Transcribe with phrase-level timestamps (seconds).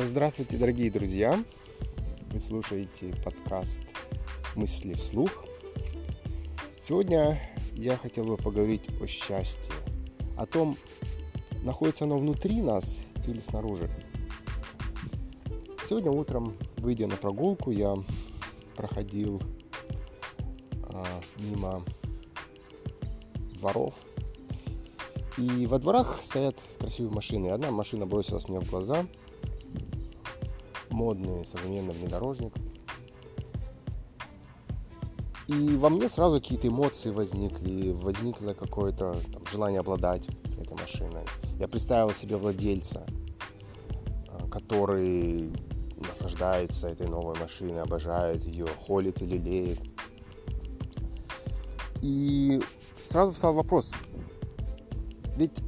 [0.00, 1.42] Здравствуйте, дорогие друзья!
[2.30, 3.80] Вы слушаете подкаст
[4.54, 5.44] «Мысли вслух».
[6.80, 7.36] Сегодня
[7.72, 9.74] я хотел бы поговорить о счастье,
[10.36, 10.76] о том,
[11.64, 13.90] находится оно внутри нас или снаружи.
[15.88, 17.96] Сегодня утром, выйдя на прогулку, я
[18.76, 19.42] проходил
[20.84, 21.04] а,
[21.38, 21.82] мимо
[23.58, 23.94] дворов.
[25.38, 27.48] И во дворах стоят красивые машины.
[27.48, 29.04] Одна машина бросилась мне в глаза.
[30.98, 32.52] Модный современный внедорожник.
[35.46, 37.92] И во мне сразу какие-то эмоции возникли.
[37.92, 40.26] Возникло какое-то там, желание обладать
[40.60, 41.22] этой машиной.
[41.60, 43.06] Я представил себе владельца,
[44.26, 45.52] а, который
[45.98, 49.78] наслаждается этой новой машиной, обожает ее, холит и лелеет.
[52.02, 52.60] И
[53.04, 53.92] сразу встал вопрос,
[55.36, 55.60] ведь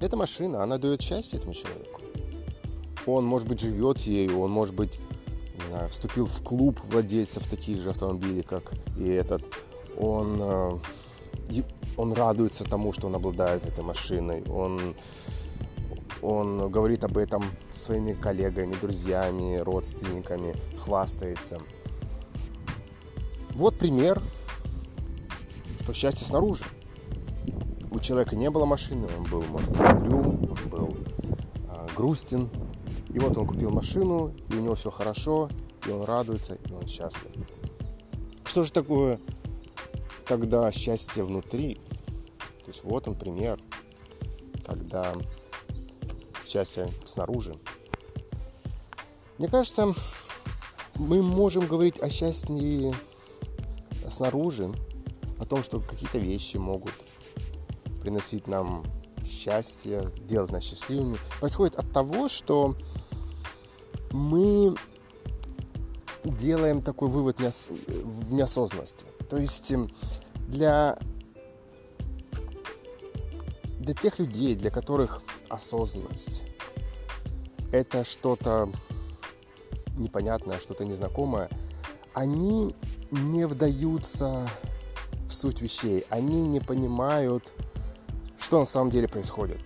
[0.00, 1.95] эта машина, она дает счастье этому человеку.
[3.06, 5.00] Он, может быть, живет ею, он, может быть,
[5.76, 9.42] знаю, вступил в клуб владельцев таких же автомобилей, как и этот.
[9.98, 11.62] Он, э,
[11.96, 14.42] он радуется тому, что он обладает этой машиной.
[14.48, 14.94] Он,
[16.22, 21.58] он говорит об этом своими коллегами, друзьями, родственниками, хвастается.
[23.54, 24.22] Вот пример,
[25.82, 26.64] что счастье снаружи
[27.90, 30.96] у человека не было машины, он был, может быть, угрюм, он был
[31.70, 32.50] э, грустен.
[33.16, 35.48] И вот он купил машину, и у него все хорошо,
[35.86, 37.30] и он радуется, и он счастлив.
[38.44, 39.18] Что же такое,
[40.26, 41.76] когда счастье внутри?
[42.66, 43.58] То есть вот он пример,
[44.66, 45.14] когда
[46.46, 47.56] счастье снаружи.
[49.38, 49.94] Мне кажется,
[50.96, 52.94] мы можем говорить о счастье
[54.10, 54.74] снаружи,
[55.40, 56.92] о том, что какие-то вещи могут
[58.02, 58.84] приносить нам
[59.26, 62.74] счастье, делать нас счастливыми, происходит от того, что
[64.10, 64.74] мы
[66.24, 69.04] делаем такой вывод в неосознанности.
[69.28, 69.92] То есть эм,
[70.48, 70.98] для,
[73.78, 76.42] для тех людей, для которых осознанность
[77.72, 78.70] это что-то
[79.96, 81.50] непонятное, что-то незнакомое,
[82.14, 82.74] они
[83.10, 84.48] не вдаются
[85.28, 87.52] в суть вещей, они не понимают,
[88.46, 89.60] что на самом деле происходит.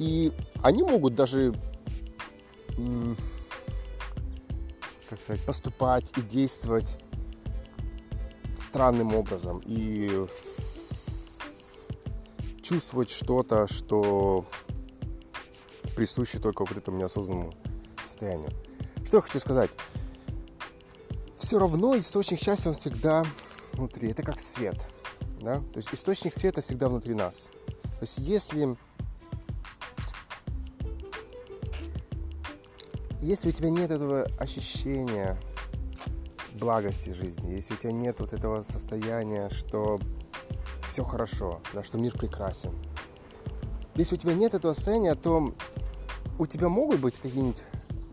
[0.00, 0.32] И
[0.64, 1.54] они могут даже,
[5.08, 6.98] как сказать, поступать и действовать
[8.58, 10.26] странным образом и
[12.62, 14.44] чувствовать что-то, что
[15.94, 17.54] присуще только вот этому неосознанному
[18.04, 18.50] состоянию.
[19.04, 19.70] Что я хочу сказать?
[21.36, 23.24] Все равно источник счастья, он всегда
[23.74, 24.10] внутри.
[24.10, 24.84] Это как свет–
[25.40, 25.58] да?
[25.58, 27.50] То есть источник света всегда внутри нас.
[27.66, 28.76] То есть если,
[33.20, 35.38] если у тебя нет этого ощущения
[36.54, 39.98] благости жизни, если у тебя нет вот этого состояния, что
[40.90, 42.72] все хорошо, да, что мир прекрасен,
[43.94, 45.52] если у тебя нет этого состояния, то
[46.38, 47.64] у тебя могут быть какие-нибудь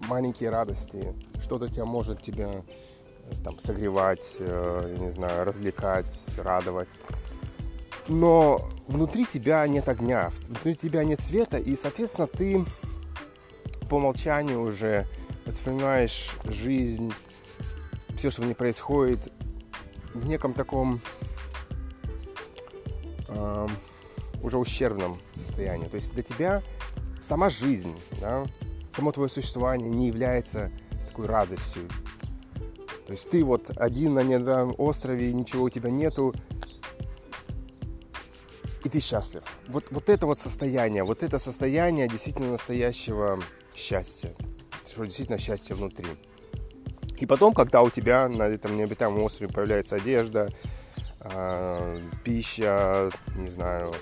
[0.00, 2.64] маленькие радости, что-то тебя может тебя
[3.44, 6.88] там, согревать, э, не знаю, развлекать, радовать.
[8.08, 12.64] Но внутри тебя нет огня, внутри тебя нет света, и, соответственно, ты
[13.88, 15.06] по умолчанию уже
[15.44, 17.12] воспринимаешь жизнь,
[18.16, 19.32] все, что в ней происходит,
[20.14, 21.00] в неком таком
[23.28, 23.68] э,
[24.42, 25.88] уже ущербном состоянии.
[25.88, 26.62] То есть для тебя
[27.20, 28.46] сама жизнь, да,
[28.90, 30.70] само твое существование не является
[31.06, 31.88] такой радостью,
[33.08, 36.34] то есть ты вот один на недавнем острове, ничего у тебя нету,
[38.84, 39.42] и ты счастлив.
[39.66, 43.40] Вот, вот это вот состояние, вот это состояние действительно настоящего
[43.74, 44.34] счастья.
[44.86, 46.06] Что действительно счастье внутри.
[47.18, 50.50] И потом, когда у тебя на этом необитаемом острове появляется одежда,
[51.22, 53.94] э, пища, не знаю,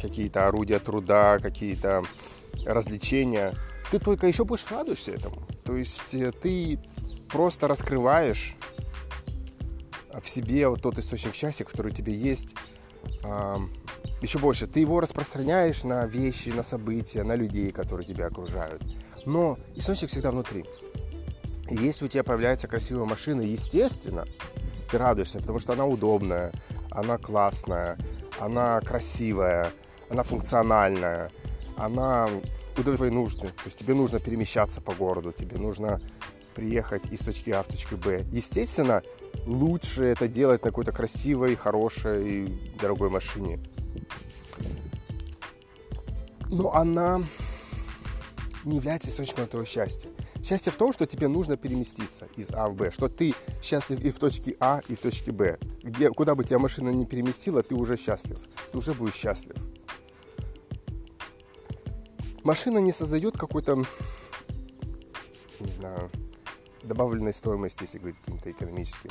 [0.00, 2.04] какие-то орудия труда, какие-то
[2.64, 3.52] развлечения,
[3.90, 5.42] ты только еще больше радуешься этому.
[5.62, 6.78] То есть э, ты
[7.28, 8.54] просто раскрываешь
[10.22, 12.54] в себе вот тот источник счастья, который у тебя есть,
[14.20, 14.66] еще больше.
[14.66, 18.82] Ты его распространяешь на вещи, на события, на людей, которые тебя окружают.
[19.24, 20.64] Но источник всегда внутри.
[21.68, 24.24] И если у тебя появляется красивая машина, естественно,
[24.90, 26.52] ты радуешься, потому что она удобная,
[26.90, 27.98] она классная,
[28.38, 29.72] она красивая,
[30.08, 31.30] она функциональная,
[31.76, 32.28] она
[32.72, 33.48] удовлетворяет твои нужды.
[33.48, 36.00] То есть тебе нужно перемещаться по городу, тебе нужно
[36.56, 38.24] приехать из точки А в точку Б.
[38.32, 39.02] Естественно,
[39.44, 42.48] лучше это делать на какой-то красивой, хорошей,
[42.80, 43.60] дорогой машине.
[46.48, 47.22] Но она
[48.64, 50.08] не является источником твоего счастья.
[50.42, 54.10] Счастье в том, что тебе нужно переместиться из А в Б, что ты счастлив и
[54.10, 55.58] в точке А, и в точке Б.
[55.82, 58.38] Где, куда бы тебя машина не переместила, ты уже счастлив.
[58.72, 59.56] Ты уже будешь счастлив.
[62.44, 63.74] Машина не создает какой-то,
[65.60, 66.10] не знаю,
[66.86, 69.10] добавленной стоимости, если говорить каким-то экономическим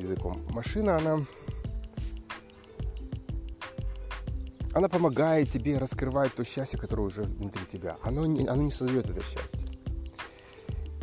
[0.00, 0.40] языком.
[0.50, 1.20] Машина, она
[4.74, 7.98] она помогает тебе раскрывать то счастье, которое уже внутри тебя.
[8.02, 9.68] Оно не, оно не создает это счастье.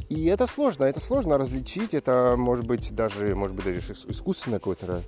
[0.09, 5.03] И это сложно, это сложно различить, это может быть даже, может быть даже искусственное какое-то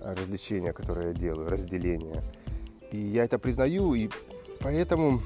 [0.00, 2.22] развлечение, которое я делаю, разделение.
[2.90, 4.10] И я это признаю, и
[4.60, 5.22] поэтому,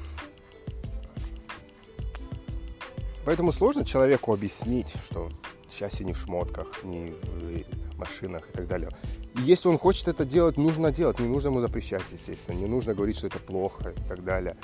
[3.27, 5.29] поэтому сложно человеку объяснить, что
[5.69, 8.89] счастье не в шмотках, не в машинах и так далее.
[9.35, 11.19] И если он хочет это делать, нужно делать.
[11.19, 12.55] Не нужно ему запрещать, естественно.
[12.55, 14.55] Не нужно говорить, что это плохо и так далее.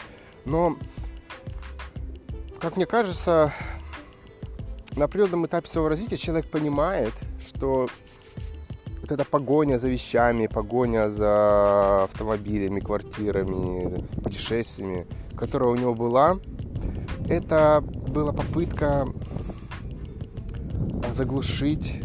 [0.45, 0.77] Но,
[2.61, 3.53] как мне кажется,
[4.95, 7.11] на определенном этапе своего развития человек понимает,
[7.45, 7.89] что
[9.01, 15.05] вот эта погоня за вещами, погоня за автомобилями, квартирами, путешествиями,
[15.35, 16.37] которая у него была,
[17.27, 19.07] это была попытка
[21.13, 22.01] заглушить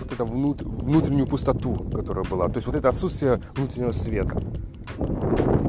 [0.00, 2.48] вот эту внут, внутреннюю пустоту, которая была.
[2.48, 4.42] То есть вот это отсутствие внутреннего света.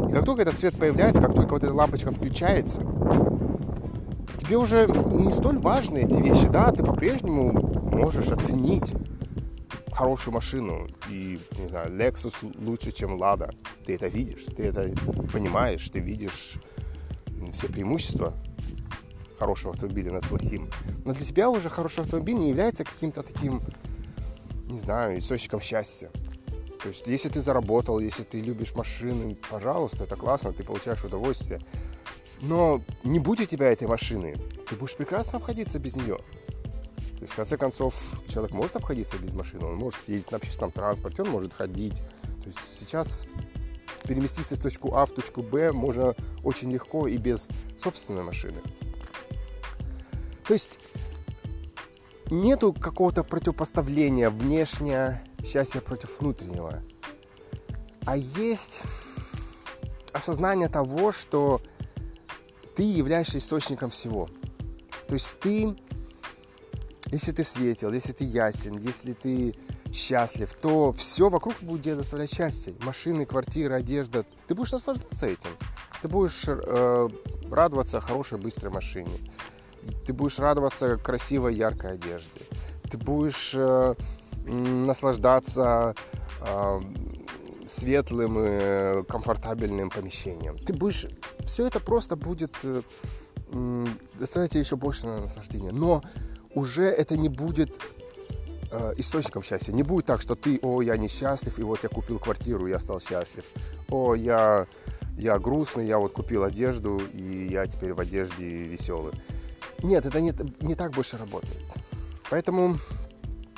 [0.10, 2.81] И как только этот свет появляется, как только вот эта лампочка включается,
[4.39, 6.48] тебе уже не столь важны эти вещи.
[6.48, 7.51] Да, ты по-прежнему
[7.92, 8.94] можешь оценить
[9.92, 10.88] хорошую машину.
[11.10, 13.54] И, не знаю, Lexus лучше, чем Lada.
[13.86, 14.89] Ты это видишь, ты это
[15.31, 16.56] понимаешь, ты видишь
[17.54, 18.34] все преимущества
[19.41, 20.69] хорошего автомобиля над плохим.
[21.03, 23.61] Но для тебя уже хороший автомобиль не является каким-то таким
[24.71, 26.09] не знаю, источником счастья.
[26.81, 31.59] То есть, если ты заработал, если ты любишь машины, пожалуйста, это классно, ты получаешь удовольствие.
[32.41, 34.35] Но не будет у тебя этой машины,
[34.67, 36.17] ты будешь прекрасно обходиться без нее.
[36.17, 37.93] То есть, в конце концов,
[38.27, 41.97] человек может обходиться без машины, он может ездить на общественном транспорте, он может ходить.
[42.43, 43.27] То есть сейчас
[44.07, 47.47] переместиться из точку А в точку Б можно очень легко и без
[47.83, 48.59] собственной машины.
[50.51, 50.80] То есть
[52.30, 56.83] нету какого-то противопоставления внешнее счастье против внутреннего,
[58.06, 58.81] а есть
[60.12, 61.62] осознание того, что
[62.75, 64.27] ты являешься источником всего.
[65.07, 65.74] То есть ты,
[67.06, 69.56] если ты светил, если ты ясен, если ты
[69.94, 72.75] счастлив, то все вокруг будет доставлять счастье.
[72.81, 74.25] Машины, квартиры, одежда.
[74.50, 75.51] Ты будешь наслаждаться этим.
[76.01, 77.09] Ты будешь э,
[77.50, 79.12] радоваться хорошей, быстрой машине.
[80.06, 82.42] Ты будешь радоваться красивой, яркой одежде.
[82.89, 83.95] Ты будешь э,
[84.45, 85.95] наслаждаться
[86.42, 86.80] э,
[87.68, 90.57] светлым и комфортабельным помещением.
[90.57, 91.07] Ты будешь...
[91.45, 92.81] Все это просто будет э,
[94.19, 95.72] доставлять тебе еще больше наслаждения.
[95.72, 96.04] Но
[96.54, 97.72] уже это не будет
[98.72, 99.72] э, источником счастья.
[99.72, 103.00] Не будет так, что ты, о, я несчастлив, и вот я купил квартиру, я стал
[103.00, 103.45] счастлив.
[103.89, 104.68] О, я,
[105.18, 109.13] я грустный, я вот купил одежду, и я теперь в одежде веселый.
[109.83, 111.62] Нет, это не, не так больше работает.
[112.30, 112.78] Поэтому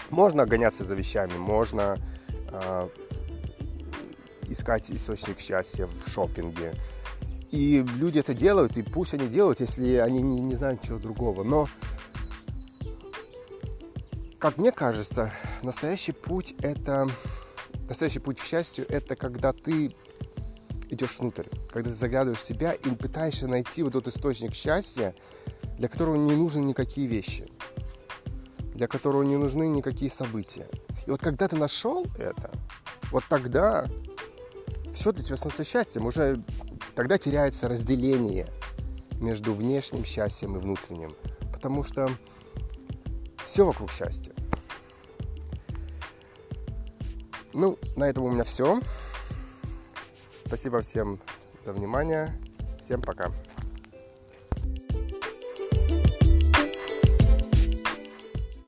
[0.09, 1.97] можно гоняться за вещами, можно
[2.51, 2.89] э,
[4.47, 6.73] искать источник счастья в шопинге.
[7.51, 11.43] И люди это делают, и пусть они делают, если они не, не знают ничего другого.
[11.43, 11.67] Но,
[14.39, 15.31] как мне кажется,
[15.61, 17.07] настоящий путь это
[17.87, 19.95] настоящий путь к счастью это когда ты
[20.93, 25.15] идешь внутрь, когда ты заглядываешь в себя и пытаешься найти вот этот источник счастья,
[25.77, 27.49] для которого не нужны никакие вещи,
[28.73, 30.67] для которого не нужны никакие события.
[31.05, 32.51] И вот когда ты нашел это,
[33.11, 33.87] вот тогда
[34.93, 36.05] все для тебя становится счастьем.
[36.05, 36.41] Уже
[36.95, 38.47] тогда теряется разделение
[39.19, 41.15] между внешним счастьем и внутренним.
[41.51, 42.09] Потому что
[43.45, 44.33] все вокруг счастья.
[47.53, 48.79] Ну, на этом у меня все.
[50.53, 51.19] Спасибо всем
[51.65, 52.31] за внимание.
[52.79, 53.31] Всем пока.